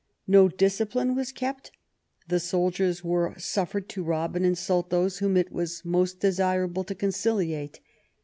'^ 0.01 0.03
No 0.25 0.49
discipline 0.49 1.13
was 1.15 1.31
kept; 1.31 1.69
the 2.27 2.39
soldiers 2.39 3.03
were 3.03 3.35
suffered 3.37 3.87
to 3.89 4.01
rob 4.03 4.35
and 4.35 4.43
insult 4.43 4.89
those 4.89 5.19
whom 5.19 5.37
it 5.37 5.51
was 5.51 5.85
most 5.85 6.19
desirable 6.19 6.83
to 6.85 6.95
conciliate. 6.95 7.79